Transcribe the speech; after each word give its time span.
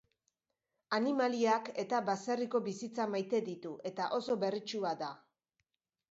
Animaliak 0.97 1.67
eta 1.83 1.99
baserriko 2.07 2.61
bizitza 2.67 3.05
maite 3.11 3.41
ditu, 3.49 3.73
eta 3.91 4.07
oso 4.21 4.39
berritsua 4.45 4.95
da. 5.03 5.11